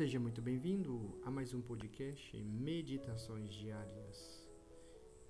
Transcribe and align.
Seja 0.00 0.18
muito 0.18 0.40
bem-vindo 0.40 1.20
a 1.26 1.30
mais 1.30 1.52
um 1.52 1.60
podcast 1.60 2.34
Meditações 2.38 3.52
Diárias. 3.52 4.48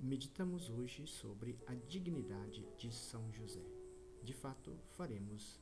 Meditamos 0.00 0.68
hoje 0.68 1.06
sobre 1.06 1.56
a 1.68 1.74
dignidade 1.86 2.66
de 2.76 2.92
São 2.92 3.32
José. 3.32 3.64
De 4.24 4.32
fato, 4.32 4.76
faremos 4.96 5.60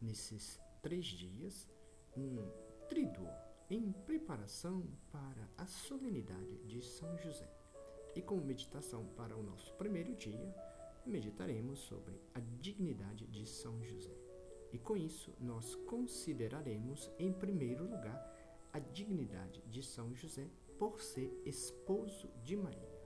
nesses 0.00 0.58
três 0.80 1.04
dias 1.04 1.68
um 2.16 2.50
tríduo 2.88 3.28
em 3.68 3.92
preparação 3.92 4.86
para 5.12 5.50
a 5.58 5.66
solenidade 5.66 6.56
de 6.64 6.80
São 6.80 7.14
José. 7.18 7.52
E 8.14 8.22
como 8.22 8.42
meditação 8.42 9.04
para 9.18 9.36
o 9.36 9.42
nosso 9.42 9.70
primeiro 9.74 10.16
dia, 10.16 10.56
meditaremos 11.04 11.80
sobre 11.80 12.18
a 12.32 12.40
dignidade 12.58 13.26
de 13.26 13.44
São 13.44 13.84
José. 13.84 14.16
E 14.72 14.78
com 14.78 14.96
isso, 14.96 15.30
nós 15.38 15.74
consideraremos, 15.74 17.10
em 17.18 17.30
primeiro 17.34 17.84
lugar, 17.84 18.35
a 18.76 18.78
dignidade 18.78 19.62
de 19.70 19.82
São 19.82 20.14
José 20.14 20.50
por 20.78 21.00
ser 21.00 21.32
esposo 21.46 22.28
de 22.44 22.54
Maria. 22.54 23.00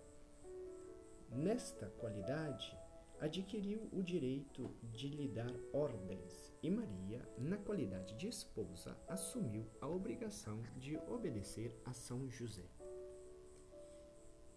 Nesta 1.30 1.86
qualidade, 1.90 2.76
adquiriu 3.20 3.88
o 3.92 4.02
direito 4.02 4.74
de 4.82 5.06
lhe 5.06 5.28
dar 5.28 5.54
ordens 5.72 6.52
e 6.60 6.68
Maria, 6.68 7.24
na 7.38 7.56
qualidade 7.56 8.16
de 8.16 8.26
esposa, 8.26 8.98
assumiu 9.06 9.64
a 9.80 9.86
obrigação 9.86 10.60
de 10.76 10.96
obedecer 11.06 11.80
a 11.84 11.92
São 11.92 12.28
José. 12.28 12.68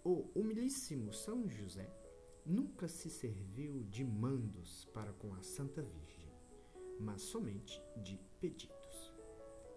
O 0.03 0.31
humilíssimo 0.33 1.13
São 1.13 1.47
José 1.47 1.87
nunca 2.43 2.87
se 2.87 3.11
serviu 3.11 3.83
de 3.83 4.03
mandos 4.03 4.85
para 4.85 5.13
com 5.13 5.31
a 5.35 5.43
Santa 5.43 5.83
Virgem, 5.83 6.33
mas 6.99 7.21
somente 7.21 7.79
de 7.97 8.17
pedidos, 8.41 8.82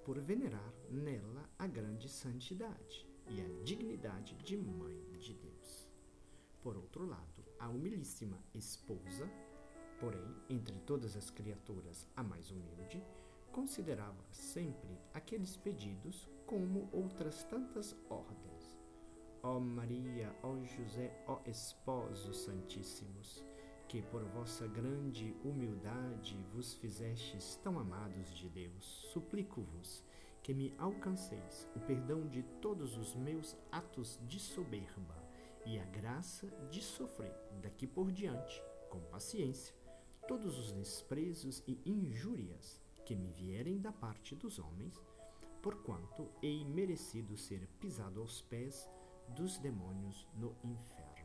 por 0.07 0.21
venerar 0.21 0.73
nela 0.89 1.51
a 1.59 1.67
grande 1.67 2.09
santidade 2.09 3.05
e 3.29 3.41
a 3.41 3.65
dignidade 3.65 4.37
de 4.37 4.57
Mãe 4.57 4.97
de 5.19 5.35
Deus. 5.35 5.91
Por 6.63 6.77
outro 6.77 7.05
lado, 7.05 7.45
a 7.59 7.69
humilíssima 7.69 8.41
esposa, 8.55 9.29
porém, 9.99 10.25
entre 10.49 10.79
todas 10.87 11.17
as 11.17 11.29
criaturas 11.29 12.07
a 12.15 12.23
mais 12.23 12.53
humilde, 12.53 13.03
considerava 13.51 14.25
sempre 14.31 14.97
aqueles 15.13 15.57
pedidos 15.57 16.29
como 16.47 16.89
outras 16.93 17.43
tantas 17.43 17.97
ordens 18.09 18.77
Ó 19.43 19.61
Maria, 19.61 20.35
ó 20.43 20.57
José, 20.65 21.23
ó 21.29 21.41
Esposos 21.47 22.39
Santíssimos, 22.39 23.45
que 23.89 24.03
por 24.03 24.25
vossa 24.25 24.67
grande 24.67 25.35
humildade 25.45 26.37
vos 26.53 26.75
fizestes 26.75 27.57
tão 27.63 27.79
amados 27.79 28.35
de 28.35 28.49
Deus, 28.49 28.85
suplico-vos 29.13 30.03
que 30.43 30.53
me 30.53 30.75
alcanceis 30.79 31.69
o 31.75 31.81
perdão 31.81 32.27
de 32.27 32.43
todos 32.61 32.97
os 32.97 33.15
meus 33.15 33.57
atos 33.71 34.19
de 34.27 34.39
soberba 34.41 35.17
e 35.65 35.79
a 35.79 35.85
graça 35.85 36.47
de 36.71 36.83
sofrer 36.83 37.35
daqui 37.63 37.87
por 37.87 38.13
diante, 38.13 38.63
com 38.89 39.01
paciência, 39.01 39.75
todos 40.27 40.59
os 40.59 40.73
desprezos 40.73 41.63
e 41.67 41.81
injúrias 41.85 42.81
que 43.05 43.15
me 43.15 43.31
vierem 43.31 43.81
da 43.81 43.93
parte 43.93 44.35
dos 44.35 44.59
homens, 44.59 45.01
porquanto 45.63 46.29
hei 46.43 46.65
merecido 46.65 47.37
ser 47.37 47.67
pisado 47.81 48.21
aos 48.21 48.41
pés 48.43 48.89
dos 49.29 49.59
demônios 49.59 50.27
no 50.35 50.57
inferno. 50.65 51.16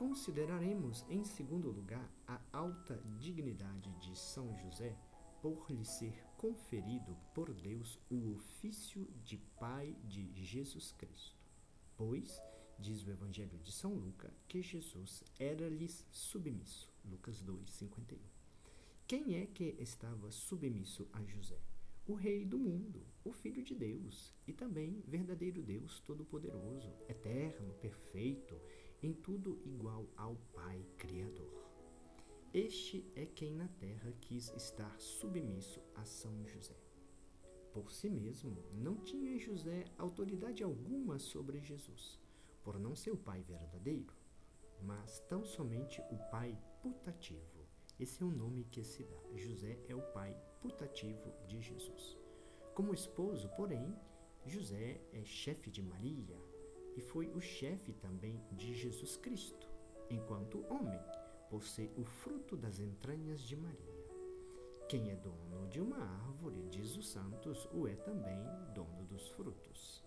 Consideraremos, 0.00 1.04
em 1.10 1.22
segundo 1.24 1.70
lugar, 1.70 2.10
a 2.26 2.40
alta 2.54 2.98
dignidade 3.18 3.92
de 3.98 4.18
São 4.18 4.56
José 4.56 4.96
por 5.42 5.70
lhe 5.70 5.84
ser 5.84 6.24
conferido 6.38 7.14
por 7.34 7.52
Deus 7.52 7.98
o 8.10 8.34
ofício 8.34 9.06
de 9.22 9.36
Pai 9.58 9.94
de 10.04 10.32
Jesus 10.42 10.90
Cristo. 10.92 11.36
Pois, 11.98 12.40
diz 12.78 13.06
o 13.06 13.10
Evangelho 13.10 13.58
de 13.58 13.70
São 13.70 13.92
Lucas, 13.92 14.32
que 14.48 14.62
Jesus 14.62 15.22
era-lhes 15.38 16.02
submisso. 16.10 16.90
Lucas 17.04 17.42
2, 17.42 17.70
51. 17.70 18.18
Quem 19.06 19.34
é 19.34 19.44
que 19.44 19.76
estava 19.78 20.30
submisso 20.30 21.06
a 21.12 21.22
José? 21.24 21.60
o 22.10 22.14
Rei 22.14 22.44
do 22.44 22.58
mundo, 22.58 23.06
o 23.22 23.30
Filho 23.30 23.62
de 23.62 23.72
Deus 23.72 24.34
e 24.44 24.52
também 24.52 25.00
verdadeiro 25.06 25.62
Deus 25.62 26.00
Todo-Poderoso, 26.00 26.92
eterno, 27.08 27.72
perfeito, 27.74 28.60
em 29.02 29.12
tudo 29.12 29.60
igual 29.64 30.06
ao 30.16 30.36
Pai 30.52 30.84
Criador. 30.98 31.68
Este 32.52 33.04
é 33.14 33.26
quem 33.26 33.54
na 33.54 33.68
terra 33.68 34.12
quis 34.20 34.50
estar 34.56 34.98
submisso 35.00 35.80
a 35.94 36.04
São 36.04 36.46
José. 36.46 36.76
Por 37.72 37.92
si 37.92 38.10
mesmo, 38.10 38.64
não 38.72 38.96
tinha 38.96 39.38
José 39.38 39.84
autoridade 39.96 40.62
alguma 40.62 41.18
sobre 41.18 41.60
Jesus, 41.60 42.18
por 42.62 42.78
não 42.78 42.96
ser 42.96 43.12
o 43.12 43.16
Pai 43.16 43.42
verdadeiro, 43.42 44.12
mas 44.82 45.20
tão 45.28 45.44
somente 45.44 46.00
o 46.10 46.16
Pai 46.30 46.58
putativo 46.82 47.60
esse 48.00 48.22
é 48.22 48.24
o 48.24 48.30
nome 48.30 48.64
que 48.64 48.82
se 48.82 49.04
dá. 49.04 49.20
José 49.34 49.78
é 49.86 49.94
o 49.94 50.00
pai 50.00 50.34
putativo 50.62 51.30
de 51.46 51.60
Jesus. 51.60 52.16
Como 52.74 52.94
esposo, 52.94 53.46
porém, 53.50 53.94
José 54.46 55.02
é 55.12 55.22
chefe 55.22 55.70
de 55.70 55.82
Maria 55.82 56.38
e 57.00 57.02
foi 57.02 57.30
o 57.30 57.40
chefe 57.40 57.94
também 57.94 58.38
de 58.52 58.74
Jesus 58.74 59.16
Cristo, 59.16 59.66
enquanto 60.10 60.66
homem, 60.70 61.00
por 61.48 61.64
ser 61.64 61.90
o 61.96 62.04
fruto 62.04 62.58
das 62.58 62.78
entranhas 62.78 63.40
de 63.40 63.56
Maria. 63.56 64.04
Quem 64.86 65.10
é 65.10 65.16
dono 65.16 65.66
de 65.70 65.80
uma 65.80 65.96
árvore, 65.96 66.68
diz 66.68 66.94
os 66.98 67.08
santos, 67.08 67.66
o 67.72 67.88
é 67.88 67.96
também 67.96 68.38
dono 68.74 69.06
dos 69.06 69.30
frutos. 69.30 70.04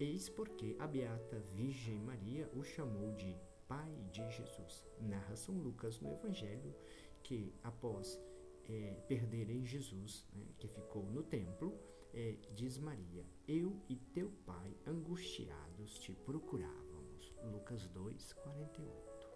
Eis 0.00 0.28
porque 0.28 0.74
a 0.80 0.86
beata 0.88 1.38
Virgem 1.54 2.00
Maria 2.00 2.50
o 2.56 2.64
chamou 2.64 3.12
de 3.12 3.38
Pai 3.68 3.94
de 4.10 4.28
Jesus. 4.32 4.84
Narra 5.00 5.36
São 5.36 5.54
Lucas 5.54 6.00
no 6.00 6.10
Evangelho 6.10 6.74
que, 7.22 7.54
após 7.62 8.20
é, 8.68 8.96
perderem 9.06 9.64
Jesus, 9.64 10.26
né, 10.32 10.44
que 10.58 10.66
ficou 10.66 11.04
no 11.04 11.22
templo, 11.22 11.78
é, 12.12 12.36
diz 12.54 12.78
Maria: 12.78 13.24
Eu 13.46 13.80
e 13.88 13.96
teu 13.96 14.30
pai, 14.44 14.76
angustiados, 15.10 15.98
te 15.98 16.12
procurávamos. 16.12 17.34
Lucas 17.42 17.88
2, 17.88 18.32
48. 18.32 19.28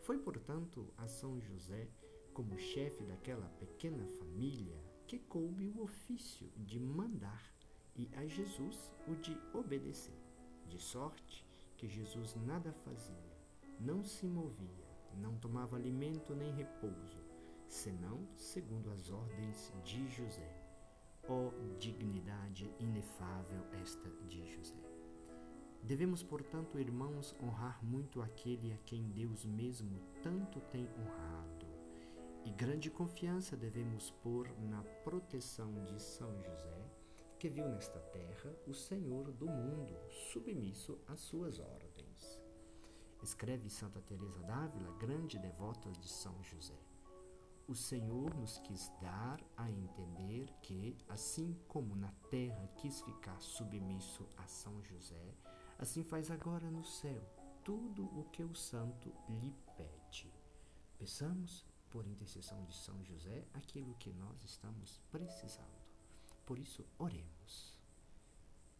Foi, 0.00 0.18
portanto, 0.18 0.92
a 0.98 1.06
São 1.06 1.40
José, 1.40 1.88
como 2.34 2.58
chefe 2.58 3.04
daquela 3.04 3.48
pequena 3.60 4.04
família, 4.18 4.76
que 5.06 5.16
coube 5.16 5.68
o 5.68 5.82
ofício 5.82 6.50
de 6.56 6.80
mandar 6.80 7.54
e 7.94 8.10
a 8.16 8.26
Jesus 8.26 8.92
o 9.06 9.14
de 9.14 9.38
obedecer, 9.54 10.18
de 10.66 10.80
sorte 10.80 11.46
que 11.76 11.86
Jesus 11.88 12.34
nada 12.34 12.72
fazia 12.72 13.30
não 13.78 14.02
se 14.02 14.26
movia, 14.26 14.88
não 15.16 15.36
tomava 15.38 15.76
alimento 15.76 16.34
nem 16.34 16.52
repouso, 16.52 17.18
senão 17.68 18.26
segundo 18.36 18.90
as 18.90 19.08
ordens 19.08 19.72
de 19.84 20.08
José. 20.10 20.59
Ó 21.28 21.48
oh, 21.48 21.78
dignidade 21.78 22.70
inefável 22.78 23.64
esta 23.80 24.08
de 24.26 24.44
José. 24.54 24.90
Devemos, 25.82 26.22
portanto, 26.22 26.78
irmãos, 26.78 27.34
honrar 27.42 27.82
muito 27.84 28.20
aquele 28.20 28.72
a 28.72 28.76
quem 28.78 29.08
Deus 29.10 29.44
mesmo 29.44 29.98
tanto 30.22 30.60
tem 30.72 30.88
honrado. 30.98 31.66
E 32.44 32.50
grande 32.50 32.90
confiança 32.90 33.56
devemos 33.56 34.10
pôr 34.22 34.48
na 34.58 34.82
proteção 35.04 35.84
de 35.84 36.00
São 36.00 36.30
José, 36.42 36.90
que 37.38 37.48
viu 37.48 37.68
nesta 37.68 37.98
terra 37.98 38.54
o 38.66 38.74
Senhor 38.74 39.32
do 39.32 39.46
mundo 39.46 39.96
submisso 40.30 40.98
às 41.06 41.20
suas 41.20 41.58
ordens. 41.58 42.40
Escreve 43.22 43.68
Santa 43.68 44.00
Teresa 44.00 44.40
d'Ávila, 44.40 44.92
grande 44.98 45.38
devota 45.38 45.90
de 45.92 46.08
São 46.08 46.42
José. 46.42 46.89
O 47.70 47.74
Senhor 47.76 48.34
nos 48.34 48.58
quis 48.58 48.90
dar 49.00 49.40
a 49.56 49.70
entender 49.70 50.52
que, 50.60 50.98
assim 51.08 51.56
como 51.68 51.94
na 51.94 52.10
terra 52.28 52.66
quis 52.78 53.00
ficar 53.00 53.40
submisso 53.40 54.28
a 54.38 54.44
São 54.48 54.82
José, 54.82 55.36
assim 55.78 56.02
faz 56.02 56.32
agora 56.32 56.68
no 56.68 56.82
céu 56.82 57.22
tudo 57.62 58.06
o 58.06 58.24
que 58.32 58.42
o 58.42 58.56
santo 58.56 59.14
lhe 59.28 59.54
pede. 59.76 60.34
Peçamos, 60.98 61.64
por 61.90 62.04
intercessão 62.08 62.64
de 62.64 62.74
São 62.74 63.04
José, 63.04 63.46
aquilo 63.54 63.94
que 64.00 64.10
nós 64.14 64.42
estamos 64.42 65.00
precisando. 65.08 65.80
Por 66.44 66.58
isso, 66.58 66.84
oremos. 66.98 67.78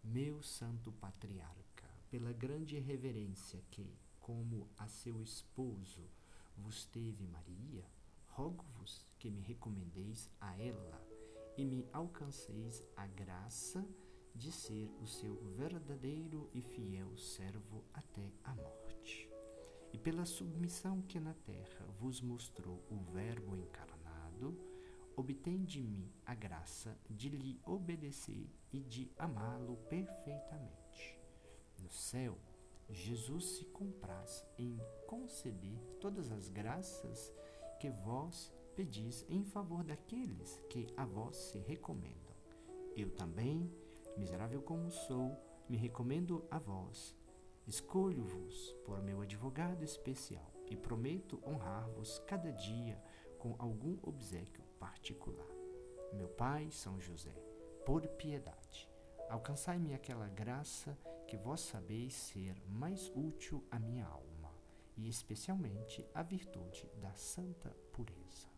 Meu 0.02 0.42
Santo 0.42 0.90
Patriarca, 0.90 1.88
pela 2.10 2.32
grande 2.32 2.76
reverência 2.80 3.62
que 3.70 3.96
como 4.18 4.68
a 4.76 4.88
seu 4.88 5.22
esposo 5.22 6.10
vos 6.56 6.86
teve 6.86 7.24
Maria, 7.28 7.86
rogo-vos 8.40 9.06
que 9.18 9.30
me 9.30 9.42
recomendeis 9.42 10.30
a 10.40 10.58
ela 10.58 11.06
e 11.58 11.64
me 11.64 11.86
alcanceis 11.92 12.82
a 12.96 13.06
graça 13.06 13.86
de 14.34 14.50
ser 14.50 14.90
o 15.02 15.06
seu 15.06 15.34
verdadeiro 15.58 16.48
e 16.54 16.62
fiel 16.62 17.14
servo 17.18 17.84
até 17.92 18.32
a 18.42 18.54
morte. 18.54 19.28
E 19.92 19.98
pela 19.98 20.24
submissão 20.24 21.02
que 21.02 21.20
na 21.20 21.34
terra 21.34 21.84
vos 21.98 22.22
mostrou 22.22 22.82
o 22.90 22.96
Verbo 23.12 23.54
encarnado, 23.56 24.58
obtém 25.14 25.62
de 25.62 25.82
mim 25.82 26.10
a 26.24 26.34
graça 26.34 26.96
de 27.10 27.28
lhe 27.28 27.60
obedecer 27.66 28.48
e 28.72 28.80
de 28.80 29.12
amá-lo 29.18 29.76
perfeitamente. 29.90 31.18
No 31.78 31.90
céu, 31.90 32.38
Jesus 32.88 33.58
se 33.58 33.66
compraz 33.66 34.46
em 34.56 34.80
conceder 35.06 35.78
todas 36.00 36.32
as 36.32 36.48
graças 36.48 37.30
que 37.80 37.88
vós 37.88 38.52
pedis 38.76 39.24
em 39.26 39.42
favor 39.42 39.82
daqueles 39.82 40.62
que 40.68 40.86
a 40.98 41.06
vós 41.06 41.34
se 41.34 41.58
recomendam. 41.60 42.36
Eu 42.94 43.10
também, 43.10 43.72
miserável 44.18 44.60
como 44.60 44.90
sou, 44.90 45.34
me 45.66 45.78
recomendo 45.78 46.44
a 46.50 46.58
vós. 46.58 47.16
Escolho-vos 47.66 48.76
por 48.84 49.02
meu 49.02 49.22
advogado 49.22 49.82
especial 49.82 50.52
e 50.68 50.76
prometo 50.76 51.42
honrar-vos 51.42 52.18
cada 52.26 52.52
dia 52.52 53.02
com 53.38 53.56
algum 53.58 53.98
obsequio 54.02 54.64
particular. 54.78 55.48
Meu 56.12 56.28
Pai, 56.28 56.70
São 56.70 57.00
José, 57.00 57.34
por 57.86 58.06
piedade, 58.06 58.90
alcançai-me 59.30 59.94
aquela 59.94 60.28
graça 60.28 60.98
que 61.26 61.36
vós 61.38 61.60
sabeis 61.60 62.12
ser 62.12 62.60
mais 62.68 63.10
útil 63.14 63.64
à 63.70 63.78
minha 63.78 64.04
alma, 64.04 64.29
e 65.00 65.08
especialmente 65.08 66.06
a 66.14 66.22
virtude 66.22 66.86
da 67.00 67.12
santa 67.14 67.70
pureza. 67.92 68.48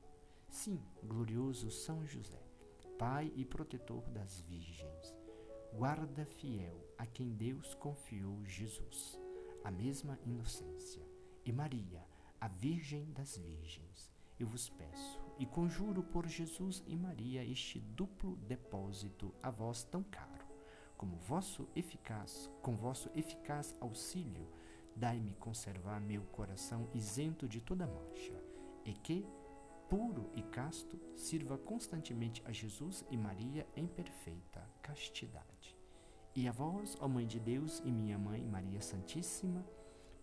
Sim, 0.48 0.82
glorioso 1.02 1.70
São 1.70 2.04
José, 2.06 2.42
Pai 2.98 3.32
e 3.34 3.44
protetor 3.44 4.02
das 4.10 4.40
virgens, 4.42 5.14
guarda 5.72 6.26
fiel 6.26 6.86
a 6.98 7.06
quem 7.06 7.30
Deus 7.30 7.74
confiou 7.74 8.44
Jesus, 8.44 9.18
a 9.64 9.70
mesma 9.70 10.18
inocência, 10.26 11.02
e 11.44 11.52
Maria, 11.52 12.04
a 12.40 12.48
Virgem 12.48 13.10
das 13.12 13.36
Virgens 13.36 14.12
eu 14.42 14.48
vos 14.48 14.68
peço 14.68 15.20
e 15.38 15.46
conjuro 15.46 16.02
por 16.02 16.26
Jesus 16.26 16.82
e 16.84 16.96
Maria 16.96 17.44
este 17.44 17.78
duplo 17.78 18.34
depósito 18.38 19.32
a 19.40 19.50
vós 19.50 19.84
tão 19.84 20.02
caro, 20.02 20.44
como 20.96 21.16
vosso 21.16 21.68
eficaz, 21.76 22.50
com 22.60 22.74
vosso 22.74 23.08
eficaz 23.14 23.72
auxílio, 23.80 24.48
dai-me 24.96 25.34
conservar 25.34 26.00
meu 26.00 26.22
coração 26.24 26.88
isento 26.94 27.48
de 27.48 27.60
toda 27.60 27.86
mancha, 27.86 28.34
e 28.84 28.92
que, 28.92 29.26
puro 29.88 30.30
e 30.34 30.42
casto, 30.42 30.98
sirva 31.16 31.56
constantemente 31.58 32.42
a 32.44 32.52
Jesus 32.52 33.04
e 33.10 33.16
Maria 33.16 33.66
em 33.76 33.86
perfeita 33.86 34.66
castidade. 34.82 35.76
E 36.34 36.48
a 36.48 36.52
vós, 36.52 36.96
ó 37.00 37.08
Mãe 37.08 37.26
de 37.26 37.38
Deus 37.38 37.80
e 37.84 37.92
minha 37.92 38.18
Mãe 38.18 38.42
Maria 38.44 38.80
Santíssima, 38.80 39.64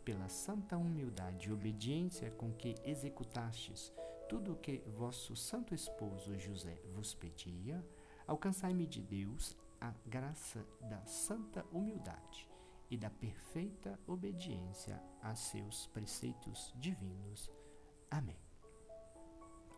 pela 0.04 0.28
santa 0.28 0.76
humildade 0.76 1.50
e 1.50 1.52
obediência 1.52 2.32
com 2.32 2.52
que 2.52 2.76
executastes 2.84 3.94
tudo 4.28 4.54
o 4.54 4.56
que 4.56 4.82
vosso 4.98 5.36
santo 5.36 5.74
esposo 5.74 6.38
José 6.38 6.80
vos 6.94 7.14
pedia, 7.14 7.86
alcançai-me 8.26 8.88
de 8.88 9.02
Deus 9.02 9.56
a 9.80 9.94
graça 10.06 10.66
da 10.82 11.04
santa 11.06 11.66
humildade 11.72 12.49
e 12.90 12.98
da 12.98 13.10
perfeita 13.10 14.00
obediência 14.08 15.02
a 15.22 15.36
seus 15.36 15.88
preceitos 15.88 16.74
divinos. 16.76 17.52
Amém. 18.10 18.40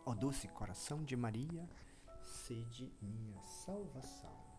Ó 0.04 0.14
doce 0.14 0.48
coração 0.48 1.04
de 1.04 1.14
Maria, 1.14 1.68
sede 2.22 2.92
minha 3.00 3.40
salvação. 3.42 4.52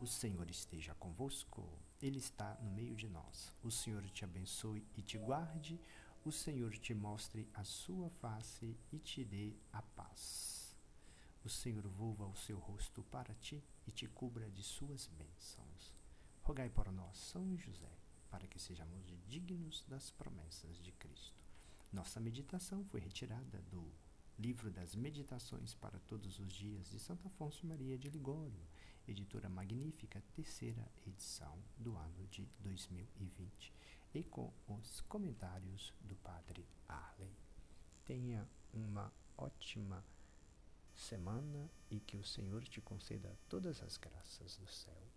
O 0.00 0.06
Senhor 0.06 0.50
esteja 0.50 0.94
convosco, 0.94 1.66
Ele 2.02 2.18
está 2.18 2.54
no 2.60 2.70
meio 2.70 2.94
de 2.94 3.08
nós. 3.08 3.56
O 3.62 3.70
Senhor 3.70 4.02
te 4.10 4.24
abençoe 4.24 4.86
e 4.96 5.02
te 5.02 5.16
guarde. 5.16 5.80
O 6.24 6.30
Senhor 6.30 6.72
te 6.78 6.94
mostre 6.94 7.48
a 7.54 7.64
sua 7.64 8.10
face 8.10 8.76
e 8.92 8.98
te 8.98 9.24
dê 9.24 9.54
a 9.72 9.80
paz. 9.80 10.76
O 11.44 11.48
Senhor 11.48 11.86
volva 11.88 12.26
o 12.26 12.36
seu 12.36 12.58
rosto 12.58 13.02
para 13.04 13.34
ti 13.34 13.62
e 13.86 13.90
te 13.90 14.06
cubra 14.06 14.50
de 14.50 14.62
suas 14.62 15.06
bênçãos. 15.06 16.03
Rogai 16.44 16.70
por 16.70 16.92
nós, 16.92 17.18
São 17.18 17.56
José, 17.58 17.92
para 18.30 18.46
que 18.46 18.58
sejamos 18.58 19.04
dignos 19.26 19.84
das 19.88 20.10
promessas 20.10 20.76
de 20.82 20.92
Cristo. 20.92 21.42
Nossa 21.92 22.20
meditação 22.20 22.84
foi 22.84 23.00
retirada 23.00 23.60
do 23.70 23.92
Livro 24.38 24.70
das 24.70 24.94
Meditações 24.94 25.74
para 25.74 25.98
Todos 26.00 26.38
os 26.38 26.52
Dias 26.52 26.90
de 26.90 26.98
Santo 26.98 27.26
Afonso 27.26 27.66
Maria 27.66 27.98
de 27.98 28.08
Ligório 28.08 28.64
editora 29.06 29.48
magnífica, 29.48 30.22
terceira 30.34 30.90
edição 31.06 31.58
do 31.76 31.96
ano 31.96 32.26
de 32.26 32.46
2020, 32.60 33.72
e 34.14 34.22
com 34.24 34.52
os 34.66 35.00
comentários 35.02 35.92
do 36.00 36.16
Padre 36.16 36.66
Arley. 36.88 37.34
Tenha 38.04 38.48
uma 38.72 39.12
ótima 39.36 40.04
semana 40.94 41.70
e 41.90 42.00
que 42.00 42.16
o 42.16 42.24
Senhor 42.24 42.64
te 42.64 42.80
conceda 42.80 43.36
todas 43.48 43.82
as 43.82 43.96
graças 43.96 44.56
do 44.56 44.68
céu. 44.68 45.13